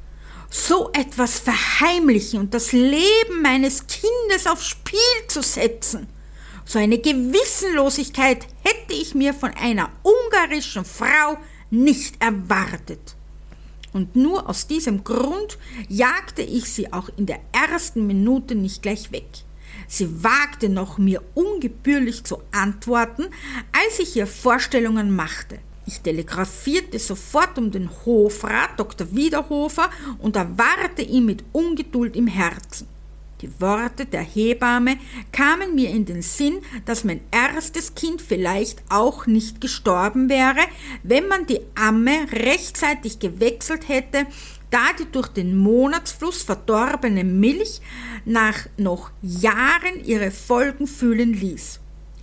[0.49, 6.07] So etwas verheimlichen und das Leben meines Kindes aufs Spiel zu setzen.
[6.65, 11.37] So eine Gewissenlosigkeit hätte ich mir von einer ungarischen Frau
[11.71, 13.15] nicht erwartet.
[13.93, 19.11] Und nur aus diesem Grund jagte ich sie auch in der ersten Minute nicht gleich
[19.11, 19.27] weg.
[19.87, 23.25] Sie wagte noch, mir ungebührlich zu antworten,
[23.71, 25.59] als ich ihr Vorstellungen machte.
[25.85, 29.13] Ich telegrafierte sofort um den Hofrat Dr.
[29.13, 32.87] Wiederhofer und erwarte ihn mit Ungeduld im Herzen.
[33.41, 34.95] Die Worte der Hebamme
[35.33, 40.61] kamen mir in den Sinn, dass mein erstes Kind vielleicht auch nicht gestorben wäre,
[41.03, 44.27] wenn man die Amme rechtzeitig gewechselt hätte
[44.73, 47.79] da die durch den Monatsfluss verdorbene Milch
[48.25, 51.79] nach noch Jahren ihre Folgen fühlen ließ.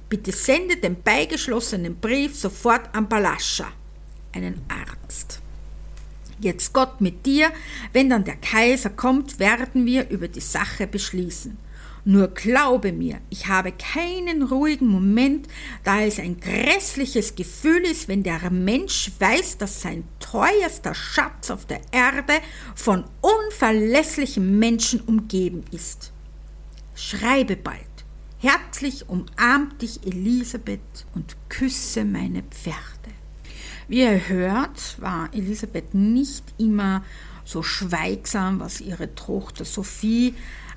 [0.08, 3.68] Bitte sende den beigeschlossenen Brief sofort an Balascha,
[4.32, 5.40] einen Arzt.
[6.40, 7.52] Jetzt Gott mit dir,
[7.92, 11.56] wenn dann der Kaiser kommt, werden wir über die Sache beschließen.
[12.04, 15.48] Nur glaube mir, ich habe keinen ruhigen Moment,
[15.84, 21.66] da es ein grässliches Gefühl ist, wenn der Mensch weiß, dass sein teuerster Schatz auf
[21.66, 22.34] der Erde
[22.74, 26.12] von unverlässlichen Menschen umgeben ist.
[26.94, 27.80] Schreibe bald.
[28.38, 32.78] Herzlich umarmt dich Elisabeth und küsse meine Pferde.
[33.88, 37.04] Wie ihr hört, war Elisabeth nicht immer
[37.44, 40.34] so schweigsam, was ihre Tochter Sophie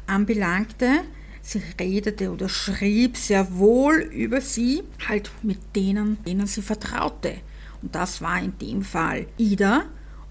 [0.07, 1.01] anbelangte.
[1.41, 7.35] Sie redete oder schrieb sehr wohl über sie, halt mit denen, denen sie vertraute.
[7.81, 9.83] Und das war in dem Fall Ida.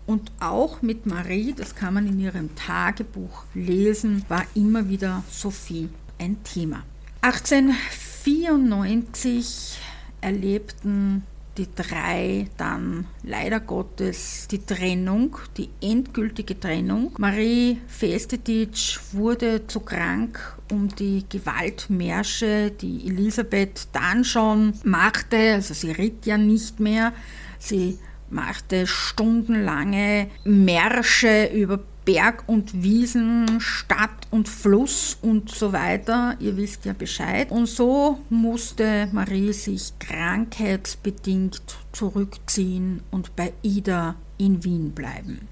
[0.07, 5.89] Und auch mit Marie, das kann man in ihrem Tagebuch lesen, war immer wieder Sophie
[6.19, 6.83] ein Thema.
[7.21, 9.79] 1894
[10.21, 11.23] erlebten
[11.59, 17.12] die drei dann leider Gottes die Trennung, die endgültige Trennung.
[17.19, 25.91] Marie Festetic wurde zu krank, um die Gewaltmärsche, die Elisabeth dann schon machte, also sie
[25.91, 27.12] ritt ja nicht mehr,
[27.59, 27.99] sie
[28.31, 36.37] machte stundenlange Märsche über Berg und Wiesen, Stadt und Fluss und so weiter.
[36.41, 37.51] Ihr wisst ja Bescheid.
[37.51, 41.62] Und so musste Marie sich krankheitsbedingt
[41.93, 45.49] zurückziehen und bei Ida in Wien bleiben.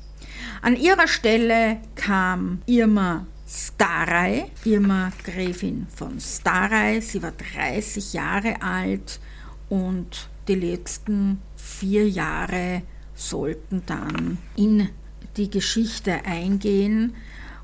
[0.62, 7.00] An ihrer Stelle kam Irma Starey, Irma Gräfin von Starey.
[7.00, 9.20] Sie war 30 Jahre alt
[9.68, 12.82] und die letzten vier Jahre
[13.14, 14.88] sollten dann in
[15.36, 17.14] die Geschichte eingehen,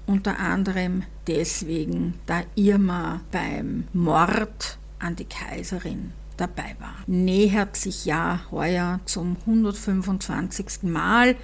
[0.07, 6.94] unter anderem deswegen, da Irma beim Mord an die Kaiserin dabei war.
[7.07, 10.83] Nähert sich ja heuer zum 125.
[10.83, 11.37] Mal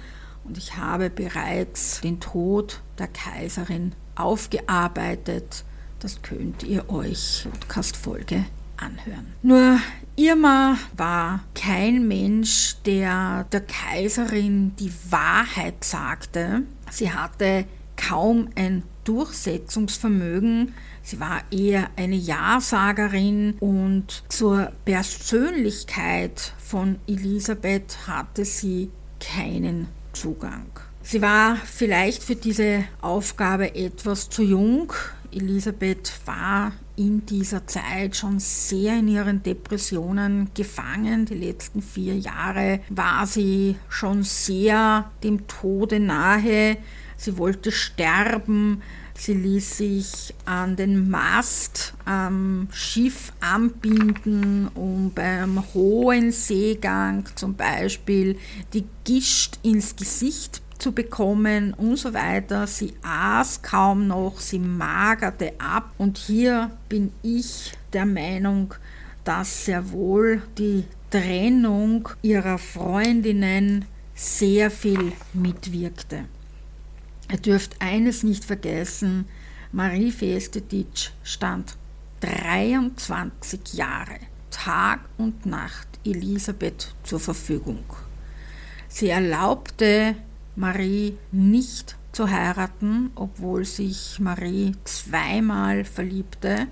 [0.43, 5.63] und ich habe bereits den Tod der Kaiserin aufgearbeitet.
[5.99, 8.45] Das könnt ihr euch Podcast-Folge
[8.77, 9.33] anhören.
[9.41, 9.79] Nur
[10.15, 16.63] Irma war kein Mensch, der der Kaiserin die Wahrheit sagte.
[16.91, 20.73] Sie hatte kaum ein Durchsetzungsvermögen.
[21.03, 28.89] Sie war eher eine Ja-Sagerin und zur Persönlichkeit von Elisabeth hatte sie
[29.19, 30.65] keinen Zugang.
[31.01, 34.93] Sie war vielleicht für diese Aufgabe etwas zu jung.
[35.31, 41.25] Elisabeth war in dieser Zeit schon sehr in ihren Depressionen gefangen.
[41.25, 46.77] Die letzten vier Jahre war sie schon sehr dem Tode nahe.
[47.17, 48.81] Sie wollte sterben.
[49.15, 58.37] Sie ließ sich an den Mast am Schiff anbinden, um beim hohen Seegang zum Beispiel
[58.73, 62.67] die Gischt ins Gesicht zu bekommen und so weiter.
[62.67, 68.73] Sie aß kaum noch, sie magerte ab und hier bin ich der Meinung,
[69.23, 76.25] dass sehr wohl die Trennung ihrer Freundinnen sehr viel mitwirkte.
[77.31, 79.25] Ihr dürft eines nicht vergessen,
[79.71, 81.77] Marie Festetitsch stand
[82.19, 84.19] 23 Jahre,
[84.51, 87.85] Tag und Nacht Elisabeth zur Verfügung.
[88.89, 90.15] Sie erlaubte
[90.55, 96.67] Marie nicht zu heiraten, obwohl sich Marie zweimal verliebte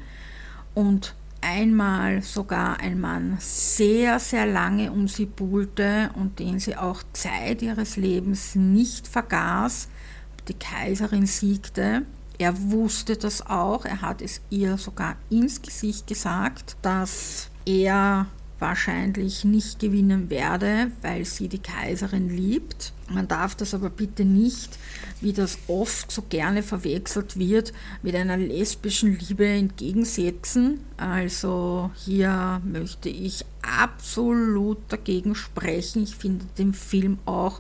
[0.76, 7.02] und einmal sogar ein Mann sehr, sehr lange um sie buhlte und den sie auch
[7.14, 9.90] Zeit ihres Lebens nicht vergaß.
[10.48, 12.04] Die Kaiserin siegte.
[12.38, 18.28] Er wusste das auch, er hat es ihr sogar ins Gesicht gesagt, dass er
[18.58, 22.94] wahrscheinlich nicht gewinnen werde, weil sie die Kaiserin liebt.
[23.14, 24.78] Man darf das aber bitte nicht,
[25.20, 30.82] wie das oft so gerne verwechselt wird, mit einer lesbischen Liebe entgegensetzen.
[30.98, 36.04] Also hier möchte ich absolut dagegen sprechen.
[36.04, 37.60] Ich finde den Film auch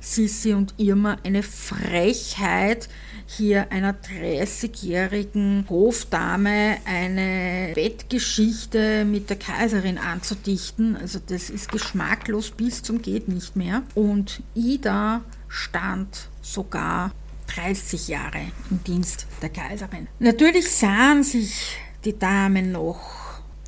[0.00, 2.88] Sissi und Irma eine Frechheit,
[3.26, 10.96] hier einer 30-jährigen Hofdame eine Bettgeschichte mit der Kaiserin anzudichten.
[10.96, 13.82] Also das ist geschmacklos bis zum geht nicht mehr.
[13.94, 17.12] Und Ida stand sogar
[17.54, 20.08] 30 Jahre im Dienst der Kaiserin.
[20.18, 23.23] Natürlich sahen sich die Damen noch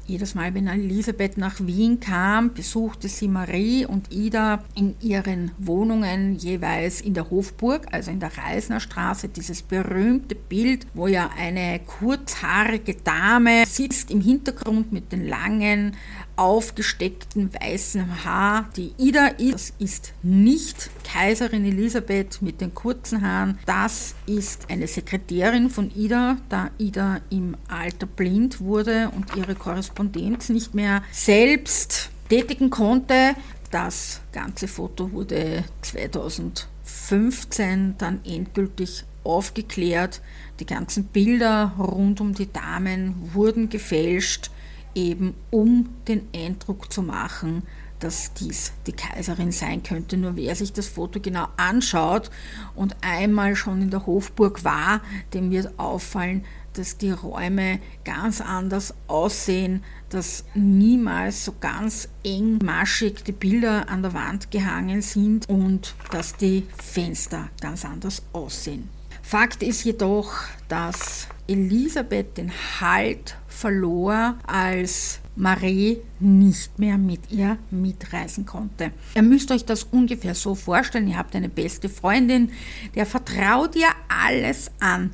[0.07, 6.37] jedes Mal, wenn Elisabeth nach Wien kam, besuchte sie Marie und Ida in ihren Wohnungen
[6.37, 9.29] jeweils in der Hofburg, also in der Reisner Straße.
[9.29, 15.97] Dieses berühmte Bild, wo ja eine kurzhaarige Dame sitzt im Hintergrund mit den langen
[16.37, 18.69] aufgesteckten weißen Haar.
[18.77, 24.87] Die Ida ist, das ist nicht Kaiserin Elisabeth mit den kurzen Haaren, das ist eine
[24.87, 32.11] Sekretärin von Ida, da Ida im Alter blind wurde und ihre Korrespondenz nicht mehr selbst
[32.29, 33.35] tätigen konnte.
[33.71, 40.21] Das ganze Foto wurde 2015 dann endgültig aufgeklärt.
[40.61, 44.51] Die ganzen Bilder rund um die Damen wurden gefälscht
[44.97, 47.63] eben um den Eindruck zu machen,
[48.01, 50.17] dass dies die Kaiserin sein könnte.
[50.17, 52.31] Nur wer sich das Foto genau anschaut
[52.75, 55.01] und einmal schon in der Hofburg war,
[55.33, 56.45] dem wird auffallen,
[56.75, 64.13] dass die Räume ganz anders aussehen, dass niemals so ganz engmaschig die Bilder an der
[64.13, 68.91] Wand gehangen sind und dass die Fenster ganz anders aussehen.
[69.23, 70.35] Fakt ist jedoch,
[70.69, 78.91] dass Elisabeth den Halt verlor, als Marie nicht mehr mit ihr mitreisen konnte.
[79.15, 82.51] Ihr müsst euch das ungefähr so vorstellen, ihr habt eine beste Freundin,
[82.95, 85.11] der vertraut ihr alles an,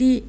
[0.00, 0.24] die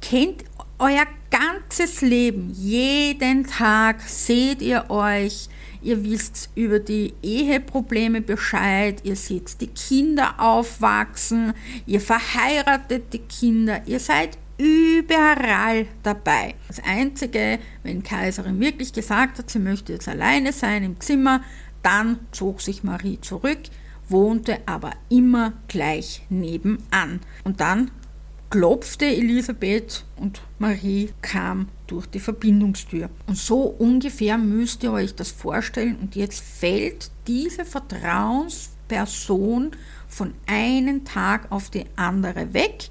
[0.00, 0.44] kennt
[0.78, 5.48] euer ganzes Leben, jeden Tag seht ihr euch,
[5.82, 11.54] ihr wisst über die Eheprobleme Bescheid, ihr seht die Kinder aufwachsen,
[11.86, 16.54] ihr verheiratet die Kinder, ihr seid überall dabei.
[16.68, 21.42] Das Einzige, wenn Kaiserin wirklich gesagt hat, sie möchte jetzt alleine sein im Zimmer,
[21.82, 23.60] dann zog sich Marie zurück,
[24.08, 27.20] wohnte aber immer gleich nebenan.
[27.44, 27.90] Und dann
[28.50, 33.10] klopfte Elisabeth und Marie kam durch die Verbindungstür.
[33.26, 35.96] Und so ungefähr müsst ihr euch das vorstellen.
[35.96, 39.72] Und jetzt fällt diese Vertrauensperson
[40.08, 42.88] von einem Tag auf die andere weg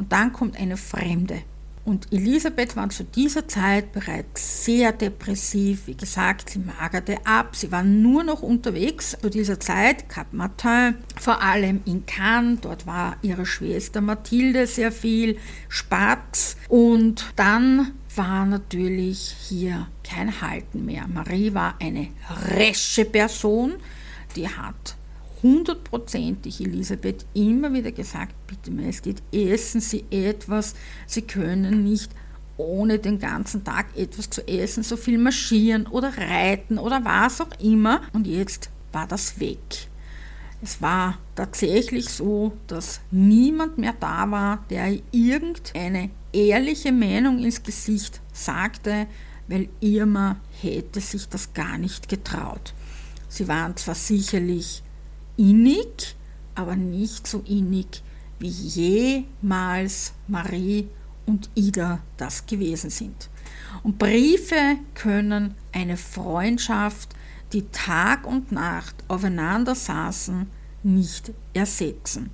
[0.00, 1.42] und dann kommt eine Fremde.
[1.84, 5.88] Und Elisabeth war zu dieser Zeit bereits sehr depressiv.
[5.88, 7.54] Wie gesagt, sie magerte ab.
[7.54, 12.60] Sie war nur noch unterwegs zu dieser Zeit, Cap Martin, vor allem in Cannes.
[12.62, 15.36] Dort war ihre Schwester Mathilde sehr viel,
[15.68, 16.56] Spatz.
[16.70, 21.06] Und dann war natürlich hier kein Halten mehr.
[21.08, 22.08] Marie war eine
[22.56, 23.74] resche Person,
[24.34, 24.96] die hat
[25.42, 30.74] hundertprozentig Elisabeth immer wieder gesagt, bitte Majestät, essen Sie etwas,
[31.06, 32.10] Sie können nicht
[32.56, 37.58] ohne den ganzen Tag etwas zu essen, so viel marschieren oder reiten oder was auch
[37.58, 38.02] immer.
[38.12, 39.88] Und jetzt war das weg.
[40.62, 48.20] Es war tatsächlich so, dass niemand mehr da war, der irgendeine ehrliche Meinung ins Gesicht
[48.32, 49.06] sagte,
[49.48, 52.74] weil Irma hätte sich das gar nicht getraut.
[53.28, 54.82] Sie waren zwar sicherlich
[55.40, 56.14] innig,
[56.54, 58.02] aber nicht so innig,
[58.38, 60.88] wie jemals Marie
[61.24, 63.30] und Ida das gewesen sind.
[63.82, 67.14] Und Briefe können eine Freundschaft,
[67.52, 70.46] die Tag und Nacht aufeinander saßen,
[70.82, 72.30] nicht ersetzen.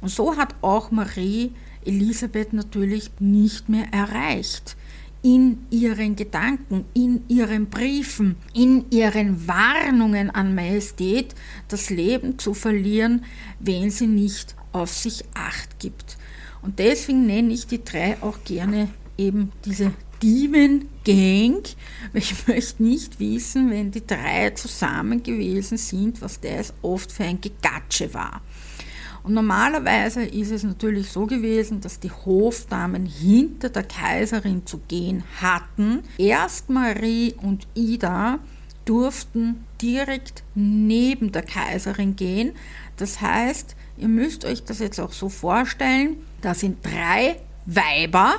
[0.00, 1.52] Und so hat auch Marie
[1.84, 4.76] Elisabeth natürlich nicht mehr erreicht
[5.22, 11.34] in ihren Gedanken, in ihren Briefen, in ihren Warnungen an Majestät,
[11.68, 13.24] das Leben zu verlieren,
[13.60, 16.16] wenn sie nicht auf sich acht gibt.
[16.60, 19.92] Und deswegen nenne ich die drei auch gerne eben diese
[20.22, 21.68] Demon Gang,
[22.14, 27.40] ich möchte nicht wissen, wenn die drei zusammen gewesen sind, was das oft für ein
[27.40, 28.40] Gegatsche war.
[29.22, 35.22] Und normalerweise ist es natürlich so gewesen, dass die Hofdamen hinter der Kaiserin zu gehen
[35.40, 36.02] hatten.
[36.18, 38.40] Erst Marie und Ida
[38.84, 42.52] durften direkt neben der Kaiserin gehen.
[42.96, 48.34] Das heißt, ihr müsst euch das jetzt auch so vorstellen, da sind drei Weiber,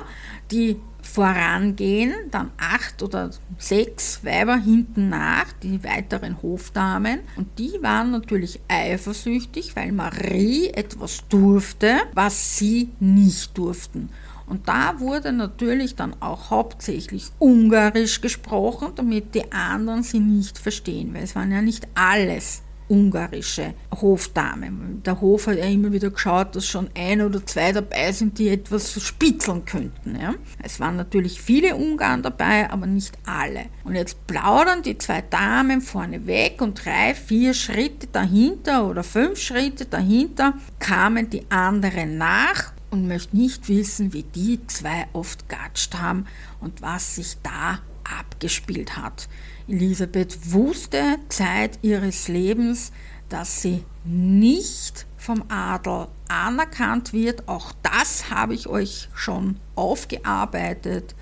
[0.50, 0.76] die
[1.14, 7.20] vorangehen, dann acht oder sechs Weiber hinten nach, die weiteren Hofdamen.
[7.36, 14.08] Und die waren natürlich eifersüchtig, weil Marie etwas durfte, was sie nicht durften.
[14.46, 21.14] Und da wurde natürlich dann auch hauptsächlich Ungarisch gesprochen, damit die anderen sie nicht verstehen,
[21.14, 24.70] weil es waren ja nicht alles ungarische Hofdame.
[25.04, 28.48] Der Hof hat ja immer wieder geschaut, dass schon ein oder zwei dabei sind, die
[28.48, 30.18] etwas spitzeln könnten.
[30.20, 30.34] Ja.
[30.62, 33.66] Es waren natürlich viele Ungarn dabei, aber nicht alle.
[33.84, 39.38] Und jetzt plaudern die zwei Damen vorne weg und drei, vier Schritte dahinter oder fünf
[39.38, 45.94] Schritte dahinter kamen die anderen nach und möchten nicht wissen, wie die zwei oft gatscht
[45.94, 46.26] haben
[46.60, 49.28] und was sich da abgespielt hat.
[49.68, 52.92] Elisabeth wusste Zeit ihres Lebens,
[53.28, 57.48] dass sie nicht vom Adel anerkannt wird.
[57.48, 61.14] Auch das habe ich euch schon aufgearbeitet.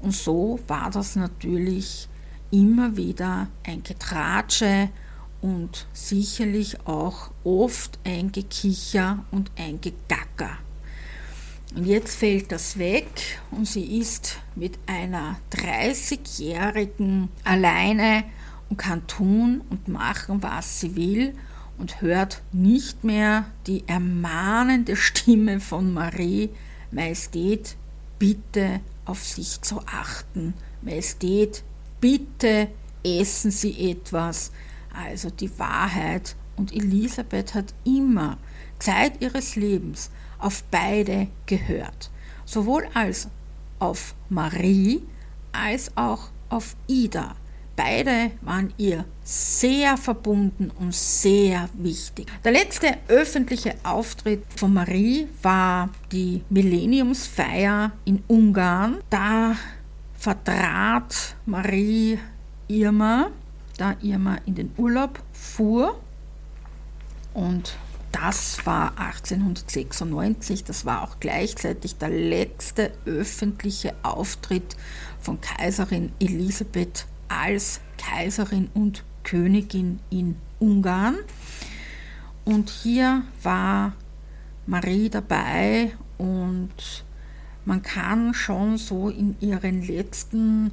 [0.00, 2.08] Und so war das natürlich
[2.50, 4.88] immer wieder ein Getratsche
[5.42, 10.58] und sicherlich auch oft ein Gekicher und ein Gegacker.
[11.76, 13.06] Und jetzt fällt das weg
[13.50, 18.24] und sie ist mit einer 30-Jährigen alleine
[18.70, 21.34] und kann tun und machen, was sie will
[21.76, 26.48] und hört nicht mehr die ermahnende Stimme von Marie,
[26.90, 27.76] Majestät,
[28.18, 30.54] bitte auf sich zu achten.
[30.80, 31.62] Majestät,
[32.00, 32.68] bitte
[33.04, 34.50] essen Sie etwas.
[34.94, 36.36] Also die Wahrheit.
[36.56, 38.38] Und Elisabeth hat immer
[38.78, 42.10] Zeit ihres Lebens auf beide gehört,
[42.44, 43.28] sowohl als
[43.78, 45.02] auf Marie
[45.52, 47.34] als auch auf Ida.
[47.76, 52.26] Beide waren ihr sehr verbunden und sehr wichtig.
[52.42, 58.98] Der letzte öffentliche Auftritt von Marie war die Millenniumsfeier in Ungarn.
[59.10, 59.56] Da
[60.18, 62.18] vertrat Marie
[62.66, 63.28] Irma,
[63.76, 66.00] da Irma in den Urlaub fuhr
[67.34, 67.76] und
[68.12, 74.76] das war 1896, das war auch gleichzeitig der letzte öffentliche Auftritt
[75.20, 81.16] von Kaiserin Elisabeth als Kaiserin und Königin in Ungarn.
[82.44, 83.92] Und hier war
[84.66, 87.04] Marie dabei und
[87.64, 90.70] man kann schon so in ihren letzten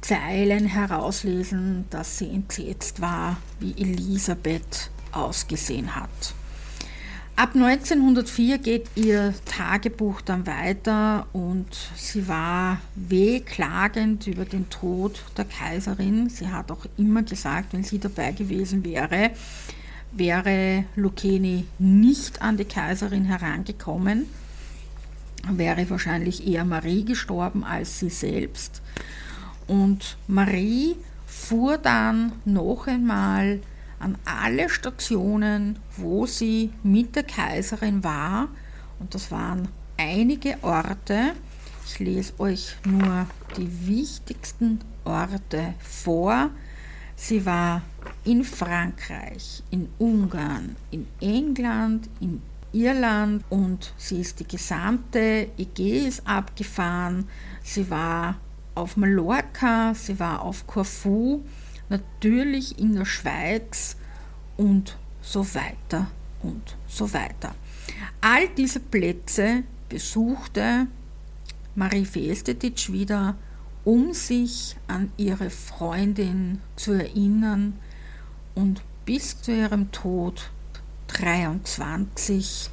[0.00, 6.34] Zeilen herauslesen, dass sie entsetzt war, wie Elisabeth ausgesehen hat.
[7.36, 11.66] Ab 1904 geht ihr Tagebuch dann weiter und
[11.96, 16.28] sie war wehklagend über den Tod der Kaiserin.
[16.28, 19.32] Sie hat auch immer gesagt, wenn sie dabei gewesen wäre,
[20.12, 24.26] wäre Lucchini nicht an die Kaiserin herangekommen,
[25.50, 28.80] wäre wahrscheinlich eher Marie gestorben als sie selbst.
[29.66, 30.94] Und Marie
[31.26, 33.58] fuhr dann noch einmal
[34.04, 38.48] an alle Stationen, wo sie mit der Kaiserin war.
[39.00, 41.32] Und das waren einige Orte.
[41.86, 43.26] Ich lese euch nur
[43.56, 46.50] die wichtigsten Orte vor.
[47.16, 47.80] Sie war
[48.24, 52.42] in Frankreich, in Ungarn, in England, in
[52.72, 57.28] Irland und sie ist die gesamte Ägäis abgefahren.
[57.62, 58.36] Sie war
[58.74, 61.42] auf Mallorca, sie war auf Corfu
[61.88, 63.96] natürlich in der Schweiz
[64.56, 66.10] und so weiter
[66.42, 67.54] und so weiter.
[68.20, 70.86] All diese Plätze besuchte
[71.74, 73.36] Marie Festetitsch wieder,
[73.84, 77.78] um sich an ihre Freundin zu erinnern
[78.54, 80.50] und bis zu ihrem Tod
[81.08, 82.70] 23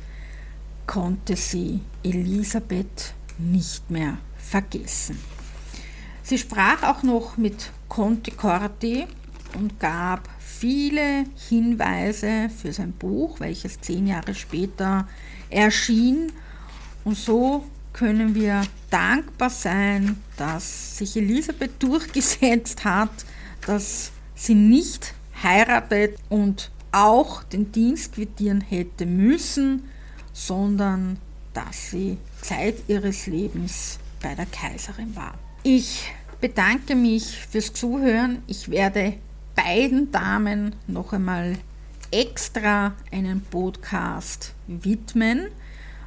[0.87, 5.17] konnte sie Elisabeth nicht mehr vergessen.
[6.31, 9.05] Sie sprach auch noch mit Conte Corti
[9.53, 15.09] und gab viele Hinweise für sein Buch, welches zehn Jahre später
[15.49, 16.31] erschien.
[17.03, 23.11] Und so können wir dankbar sein, dass sich Elisabeth durchgesetzt hat,
[23.67, 25.13] dass sie nicht
[25.43, 29.83] heiratet und auch den Dienst quittieren hätte müssen,
[30.31, 31.19] sondern
[31.53, 35.37] dass sie Zeit ihres Lebens bei der Kaiserin war.
[35.63, 36.09] Ich
[36.41, 38.39] bedanke mich fürs Zuhören.
[38.47, 39.13] Ich werde
[39.55, 41.57] beiden Damen noch einmal
[42.11, 45.47] extra einen Podcast widmen.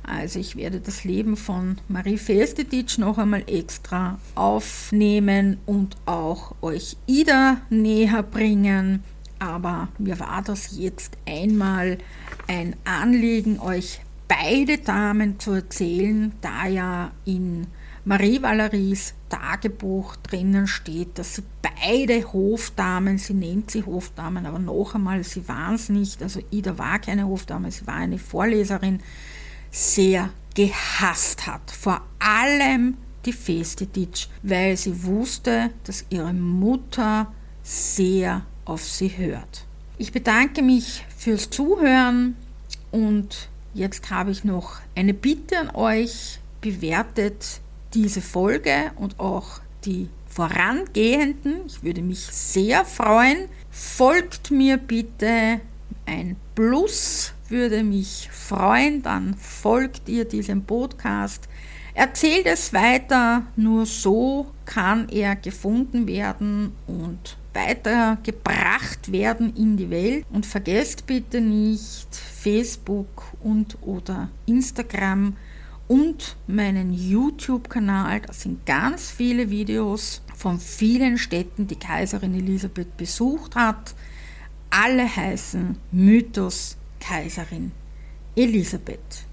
[0.03, 6.97] Also ich werde das Leben von Marie Festetitsch noch einmal extra aufnehmen und auch euch
[7.07, 9.03] Ida näher bringen.
[9.39, 11.99] Aber mir war das jetzt einmal
[12.49, 17.67] ein Anliegen, euch beide Damen zu erzählen, da ja in
[18.07, 24.95] Marie Valeries Tagebuch drinnen steht, dass sie beide Hofdamen, sie nennt sie Hofdamen, aber noch
[24.95, 29.01] einmal, sie waren es nicht, also Ida war keine Hofdame, sie war eine Vorleserin,
[29.71, 31.71] sehr gehasst hat.
[31.71, 37.33] Vor allem die Festetitsch, weil sie wusste, dass ihre Mutter
[37.63, 39.65] sehr auf sie hört.
[39.97, 42.37] Ich bedanke mich fürs Zuhören
[42.91, 46.41] und jetzt habe ich noch eine Bitte an euch.
[46.61, 47.61] Bewertet
[47.95, 51.67] diese Folge und auch die vorangehenden.
[51.67, 53.49] Ich würde mich sehr freuen.
[53.71, 55.61] Folgt mir bitte
[56.07, 61.49] ein Plus würde mich freuen, dann folgt ihr diesem Podcast.
[61.95, 70.25] Erzählt es weiter, nur so kann er gefunden werden und weitergebracht werden in die Welt.
[70.33, 75.37] Und vergesst bitte nicht Facebook und oder Instagram
[75.89, 78.21] und meinen YouTube-Kanal.
[78.21, 83.95] Da sind ganz viele Videos von vielen Städten, die Kaiserin Elisabeth besucht hat.
[84.71, 87.73] Alle heißen Mythos Kaiserin
[88.35, 89.25] Elisabeth.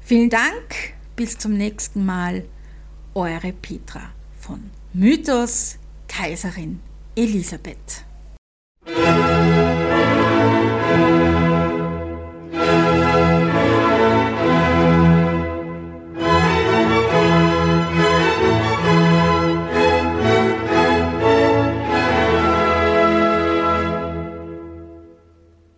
[0.00, 2.44] Vielen Dank, bis zum nächsten Mal,
[3.14, 5.78] eure Petra von Mythos
[6.08, 6.80] Kaiserin
[7.16, 8.04] Elisabeth.